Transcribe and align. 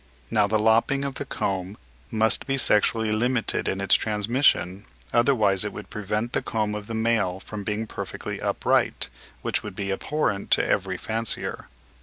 Now 0.31 0.47
the 0.47 0.57
lopping 0.57 1.05
of 1.05 1.13
the 1.13 1.25
comb 1.25 1.77
must 2.09 2.47
be 2.47 2.57
sexually 2.57 3.11
limited 3.11 3.67
in 3.67 3.79
its 3.79 3.93
transmission, 3.93 4.85
otherwise 5.13 5.63
it 5.63 5.71
would 5.73 5.91
prevent 5.91 6.33
the 6.33 6.41
comb 6.41 6.73
of 6.73 6.87
the 6.87 6.95
male 6.95 7.39
from 7.39 7.63
being 7.63 7.85
perfectly 7.85 8.41
upright, 8.41 9.09
which 9.43 9.61
would 9.61 9.75
be 9.75 9.91
abhorrent 9.91 10.49
to 10.53 10.65
every 10.65 10.97
fancier. 10.97 11.67